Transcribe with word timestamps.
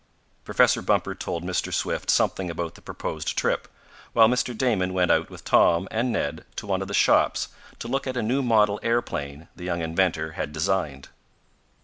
Professor 0.43 0.81
Bumper 0.81 1.13
told 1.13 1.43
Mr. 1.43 1.71
Swift 1.71 2.09
something 2.09 2.49
about 2.49 2.73
the 2.73 2.81
proposed 2.81 3.37
trip, 3.37 3.67
while 4.13 4.27
Mr. 4.27 4.57
Damon 4.57 4.93
went 4.95 5.11
out 5.11 5.29
with 5.29 5.43
Tom 5.45 5.87
and 5.91 6.11
Ned 6.11 6.43
to 6.55 6.65
one 6.65 6.81
of 6.81 6.87
the 6.87 6.93
shops 6.95 7.49
to 7.77 7.87
look 7.87 8.07
at 8.07 8.17
a 8.17 8.23
new 8.23 8.41
model 8.41 8.79
aeroplane 8.81 9.47
the 9.55 9.65
young 9.65 9.81
inventor 9.83 10.31
had 10.31 10.51
designed. 10.53 11.09